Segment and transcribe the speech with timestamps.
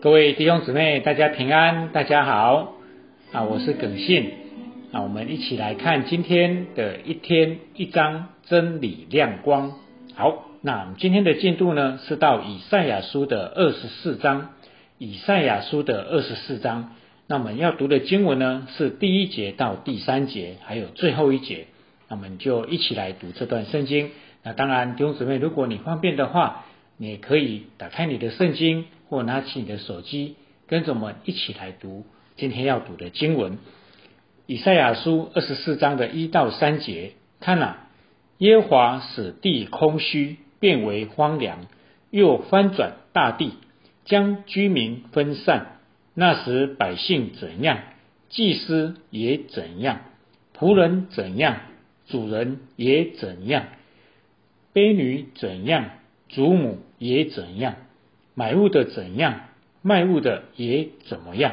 [0.00, 2.74] 各位弟兄姊妹，大家平安，大家好。
[3.32, 4.32] 啊，我是耿信。
[4.90, 9.74] 那我们一起来看今天的一天一章真理亮光。
[10.14, 14.50] 好，那我们今天的进度呢是到以赛亚书的二十四章。
[14.96, 16.94] 以赛亚书的二十四章，
[17.26, 21.66] 那我们要读的经文呢是第一节到第三节，还有最后一节。
[22.08, 24.10] 那我们就一起来读这段圣经。
[24.42, 26.64] 那当然，弟兄姊妹，如果你方便的话，
[26.96, 32.04] 你也可以打开你的圣经，或拿起你的手机，跟着我们一起来读
[32.36, 33.58] 今天要读的经文。
[34.46, 37.88] 以赛亚书二十四章的一到三节，看啊，
[38.38, 41.66] 耶和华使地空虚，变为荒凉，
[42.10, 43.52] 又翻转大地，
[44.04, 45.78] 将居民分散。
[46.14, 47.78] 那时百姓怎样，
[48.28, 49.98] 祭司也怎样；
[50.58, 51.58] 仆人怎样，
[52.08, 53.66] 主人也怎样；
[54.74, 55.90] 卑女怎样，
[56.28, 57.74] 祖母也怎样；
[58.34, 59.48] 买物的怎样，
[59.82, 61.52] 卖物的也怎么样；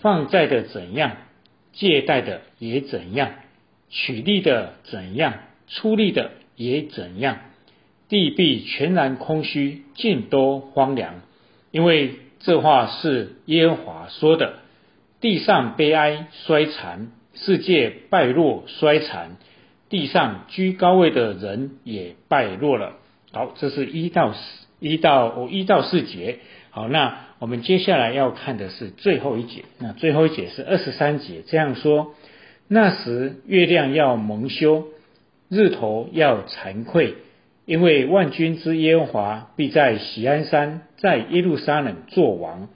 [0.00, 1.16] 放债的怎样，
[1.72, 3.30] 借贷的也怎样；
[3.88, 5.34] 取利的怎样，
[5.68, 7.38] 出利的也怎样。
[8.08, 11.22] 地必全然空虚，尽多荒凉，
[11.70, 12.14] 因为。
[12.42, 14.54] 这话是耶和华说的：
[15.20, 19.36] 地上悲哀衰残，世界败落衰残，
[19.90, 22.94] 地上居高位的人也败落了。
[23.32, 24.38] 好，这是一到四
[24.78, 26.38] 一到哦一到四节。
[26.70, 29.64] 好，那我们接下来要看的是最后一节。
[29.78, 32.14] 那最后一节是二十三节，这样说：
[32.68, 34.86] 那时月亮要蒙羞，
[35.48, 37.16] 日头要惭愧。
[37.66, 42.68] 因为万军之耶和华必在喜安山，在耶路撒冷作王，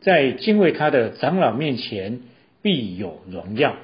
[0.00, 2.20] 在敬畏他的长老面前
[2.62, 3.76] 必有荣耀。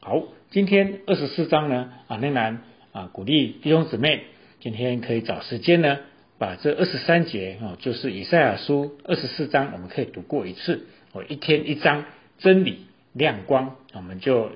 [0.00, 2.60] 好，今天二十四章呢啊，仍然
[2.92, 4.24] 啊鼓励弟兄姊妹，
[4.60, 6.00] 今天可以找时间呢，
[6.36, 10.86] 把这二十三节啊，就是以赛亚书二十四章，我们可以读过一次。
[11.12, 12.04] 我一天一章
[12.36, 12.80] 真理
[13.14, 14.52] 亮光，我们就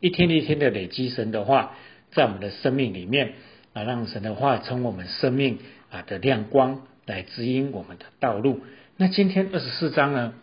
[0.00, 1.76] 一天一天的累积神的话，
[2.12, 3.32] 在我们的生命里面。
[3.72, 8.60] 啊，让神的话从我们生命啊的亮光来指引我们的道路。
[8.98, 10.34] 那今天二十四章呢，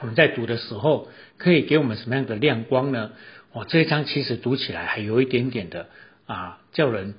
[0.00, 1.08] 我们在读的时候
[1.38, 3.10] 可以给我们什么样的亮光呢？
[3.54, 5.86] 哦，这一章其实读起来还有一点点的
[6.26, 7.14] 啊，叫人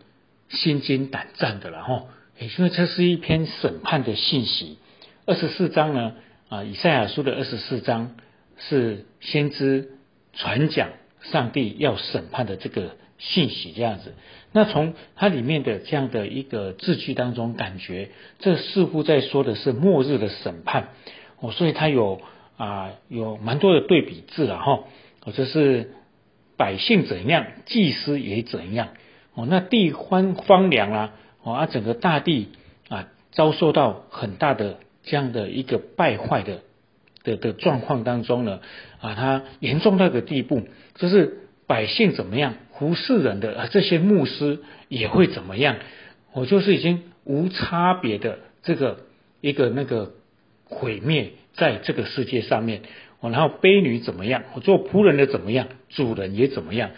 [0.50, 2.04] 心惊胆战的了哈。
[2.40, 4.78] 因为这是一篇审判的信息。
[5.26, 6.14] 二十四章呢，
[6.50, 8.16] 啊，以赛亚书的二十四章
[8.60, 9.90] 是先知
[10.34, 10.90] 传讲
[11.24, 12.98] 上帝要审判的这个。
[13.18, 14.14] 信息这样子，
[14.52, 18.10] 那从它里面的这样的一个字句当中，感觉
[18.40, 20.90] 这似乎在说的是末日的审判
[21.40, 22.20] 哦，所以它有
[22.58, 24.84] 啊有蛮多的对比字了哈，
[25.24, 25.92] 哦，这是
[26.58, 28.90] 百姓怎样，祭司也怎样
[29.34, 32.50] 哦，那地荒荒凉啊，哦啊整个大地
[32.90, 36.62] 啊遭受到很大的这样的一个败坏的
[37.24, 38.62] 的的状况当中呢，
[39.02, 42.56] 啊它严重到一个地步，就是百姓怎么样？
[42.70, 45.78] 胡世人的啊，这些牧师也会怎么样？
[46.34, 49.00] 我就是已经无差别的这个
[49.42, 50.14] 一个那个
[50.66, 52.82] 毁灭在这个世界上面。
[53.20, 54.44] 我然后卑女怎么样？
[54.54, 55.68] 我做仆人的怎么样？
[55.90, 56.92] 主人也怎么样？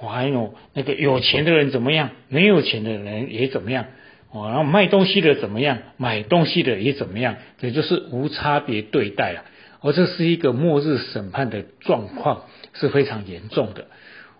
[0.00, 2.10] 我还有那个有钱的人怎么样？
[2.28, 3.86] 没有钱的人也怎么样？
[4.32, 5.78] 我然后卖东西的怎么样？
[5.96, 7.36] 买东西的也怎么样？
[7.60, 9.44] 也就是无差别对待啊！
[9.80, 12.44] 而这是一个末日审判的状况，
[12.74, 13.86] 是非常严重的。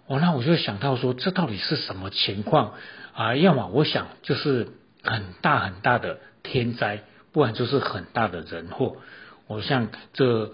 [0.06, 2.74] 哦，那我就想到说，这到底是什么情况
[3.14, 3.34] 啊？
[3.34, 4.68] 要么我想就是
[5.02, 7.00] 很大很大的天灾，
[7.32, 8.96] 不然就是很大的人祸。
[9.46, 10.52] 我像这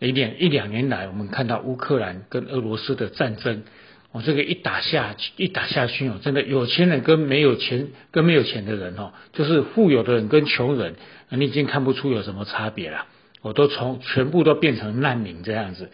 [0.00, 3.64] 一两一两年来，我们看到乌克兰跟俄罗斯的战争，
[4.12, 10.94] 我这个一打下去，一打下去哦，真的有钱人跟没有钱跟没有钱的人哦，就是富有的人跟穷人，
[11.30, 13.06] 你已经看不出有什么差别了。
[13.40, 15.90] 我都从全部都变成难民这样子。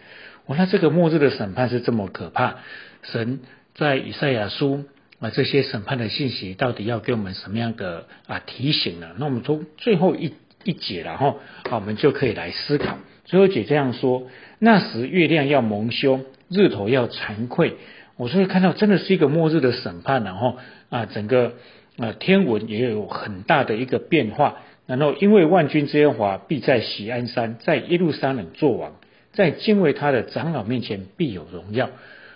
[0.47, 2.57] 我那这个末日的审判是这么可怕。
[3.03, 3.39] 神
[3.75, 4.85] 在以赛亚书
[5.19, 9.11] 啊这些审判的信息，到底要给我们什么样的啊提醒呢？
[9.19, 12.97] 那我们从最后一一节然后啊，我们就可以来思考。
[13.25, 14.27] 最后姐这样说：
[14.59, 17.75] 那时月亮要蒙羞，日头要惭愧。
[18.17, 20.57] 我所以看到真的是一个末日的审判，然后
[20.89, 21.53] 啊整个
[21.97, 24.57] 啊天文也有很大的一个变化。
[24.87, 28.93] 然后因为万军之耶华必在喜安山，在耶路撒冷作王，
[29.33, 31.89] 在敬畏他的长老面前必有荣耀。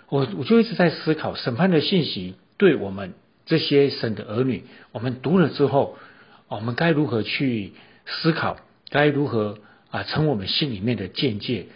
[0.08, 3.14] 我我就一直在思考审判的信息，对我们
[3.46, 5.96] 这些神的儿女，我们读了之后，
[6.48, 7.72] 我们该如何去
[8.06, 8.56] 思考？
[8.90, 9.58] 该如何
[9.90, 11.66] 啊，成我们心里面的见解？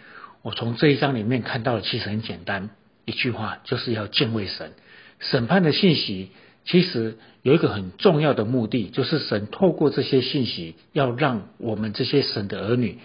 [0.41, 2.69] 我从这一章里面看到的其实很简单，
[3.05, 4.71] 一句话就是要敬畏神。
[5.19, 6.29] 审判的信息
[6.65, 12.99] 其实有一个很重要的目的，就是神透过这些信息，要让我们这些神的儿女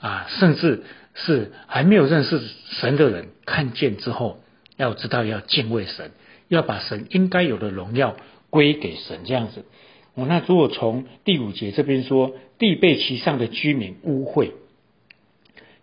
[0.00, 0.82] 啊，甚至
[1.14, 2.40] 是还没有认识
[2.70, 4.42] 神的人看见之后，
[4.76, 6.10] 要知道要敬畏神，
[6.48, 8.16] 要把神应该有的荣耀
[8.50, 9.64] 归给神，这样子。
[10.26, 14.52] 那如果从第五节这边说，地被其上的居民污秽，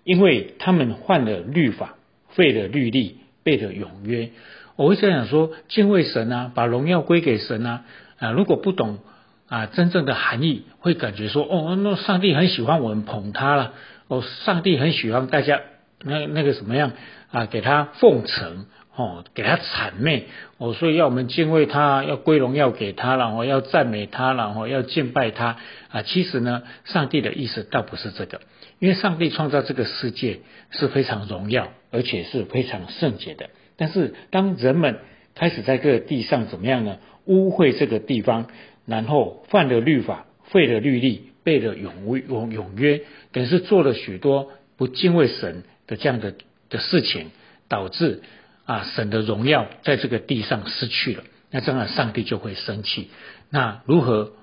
[0.03, 1.95] 因为他们犯了律法，
[2.29, 4.29] 废了律例，背了永约。
[4.75, 7.85] 我会这样说：敬畏神啊，把荣耀归给神啊。
[8.19, 8.99] 啊，如果不懂
[9.47, 13.73] 啊真正的含义，会感觉说：哦，那上帝很喜欢我们捧他了。
[14.07, 15.61] 哦，上帝很喜欢大家
[16.03, 16.93] 那那个什么样
[17.31, 18.65] 啊，给他奉承。
[18.97, 20.25] 哦，给他谄媚
[20.57, 25.57] 哦，所以要我们敬畏他，要归荣耀给他然后，要赞美他然后，要敬拜他
[25.89, 26.01] 啊。
[26.01, 28.41] 其实呢，上帝的意思倒不是这个，
[28.79, 30.39] 因为上帝创造这个世界
[30.71, 33.51] 是非常荣耀，而且是非常圣洁的。
[33.75, 34.97] 但是当人们
[35.35, 36.97] 开始在这个地上怎么样呢？
[37.25, 38.47] 污秽这个地方，
[38.87, 43.01] 然后犯了律法，废了律例，背了永永永约，
[43.31, 46.33] 等于是做了许多不敬畏神的这样的
[46.71, 47.29] 的事情，
[47.69, 48.23] 导致。
[48.67, 53.09] 啊，神的荣耀在这个地上失去了，那这样上帝就会生气。
[53.49, 54.33] 那如何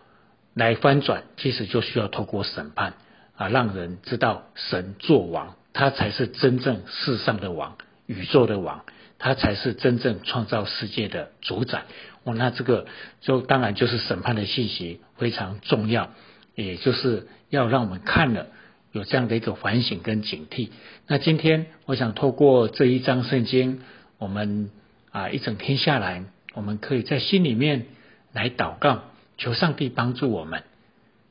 [0.54, 1.24] 来翻转？
[1.36, 2.94] 其实就需要透过审判
[3.36, 7.76] 啊，让人知道神作王，他才是真正世上的王，
[8.06, 8.86] 宇宙的王，
[9.18, 11.82] 他才是真正创造世界的主宰。
[12.22, 12.86] 哦，那这个
[13.20, 16.14] 就当然就是审判的信息非常重要，
[16.54, 18.46] 也就是要让我们看了
[18.90, 20.70] 有这样的一个反省跟警惕。
[21.06, 23.82] 那今天我想透过这一章圣经。
[24.18, 24.70] 我们
[25.10, 26.24] 啊，一整天下来，
[26.54, 27.86] 我们可以在心里面
[28.32, 29.02] 来祷告，
[29.36, 30.62] 求上帝帮助我们，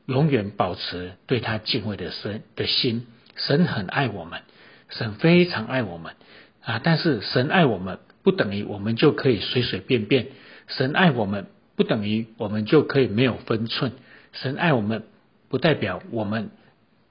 [0.06, 3.08] 永远保持对他敬畏的神的心。
[3.36, 4.42] 神很爱我们，
[4.90, 6.14] 神非常爱我们
[6.62, 6.80] 啊！
[6.84, 10.26] 但是神爱我们，不等于我们就可以随随便便；
[10.68, 13.92] 神爱我们，不等于我们就可以没有分寸；
[14.34, 15.04] 神爱我们，
[15.50, 16.52] 不代表我们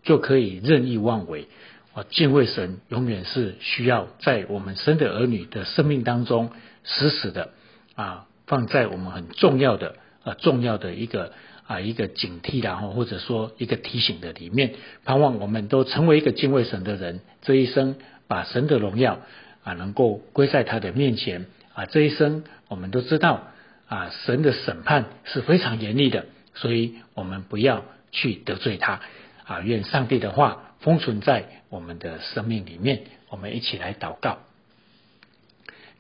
[0.05, 1.49] 就可以任意妄为。
[1.95, 6.51] 啊，敬畏神永远是需要在我们生的儿女的生命当中
[6.85, 7.51] 死死的
[7.95, 11.33] 啊，放在我们很重要的啊重要的一个
[11.67, 14.73] 啊一个警惕然后或者说一个提醒的里面，
[15.05, 17.97] 盼望我们都成为一个敬畏神的人，这一生
[18.27, 19.19] 把神的荣耀
[19.63, 21.45] 啊能够归在他的面前
[21.75, 23.49] 啊，这一生我们都知道
[23.87, 26.25] 啊神的审判是非常严厉的，
[26.55, 29.03] 所以我们不要去得罪他
[29.45, 30.69] 啊，愿上帝的话。
[30.83, 34.39] 封存在我们的生命里面，我们一起来祷告。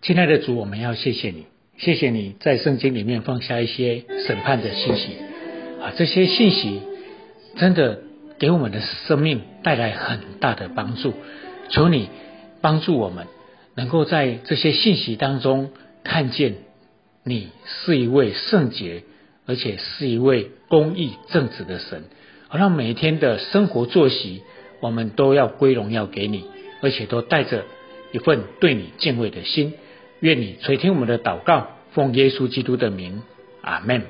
[0.03, 1.47] 亲爱的主，我们要谢谢你，
[1.79, 5.17] 谢谢你在圣经里面放下一些审判的信息
[5.81, 6.83] 啊，这些信息
[7.57, 8.01] 真的
[8.41, 11.15] 给我们的生命带来很大的帮助。
[11.69, 12.09] 求你
[12.61, 13.29] 帮助我们，
[13.77, 15.71] 能够在这些信息当中
[16.03, 16.57] 看见
[17.23, 19.05] 你是一位圣洁，
[19.47, 22.03] 而且是一位公义正直的神，
[22.49, 24.43] 好让每一天的生活作息。
[24.83, 26.45] 我们都要归荣耀给你，
[26.83, 27.65] 而且都带着
[28.11, 29.75] 一份对你敬畏的心。
[30.19, 33.23] 愿你垂听我们的祷告，奉耶稣基督的名，
[33.61, 34.03] 阿门。